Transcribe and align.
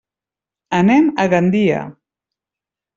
Anem 0.79 1.13
a 1.25 1.27
Gandia. 1.37 1.87